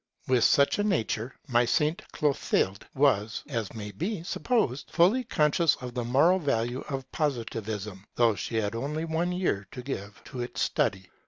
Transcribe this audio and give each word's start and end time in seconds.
With 0.27 0.43
such 0.43 0.79
a 0.79 0.83
nature 0.83 1.35
my 1.47 1.63
Saint 1.63 2.01
Clotilde 2.11 2.87
was, 2.95 3.43
as 3.47 3.71
may 3.75 3.91
be 3.91 4.23
supposed, 4.23 4.89
fully 4.89 5.23
conscious 5.23 5.75
of 5.75 5.93
the 5.93 6.03
moral 6.03 6.39
value 6.39 6.81
of 6.89 7.11
Positivism, 7.11 8.07
though 8.15 8.33
she 8.33 8.55
had 8.55 8.73
only 8.73 9.05
one 9.05 9.31
year 9.31 9.67
to 9.69 9.83
give 9.83 10.19
to 10.23 10.41
its 10.41 10.59
study. 10.59 11.07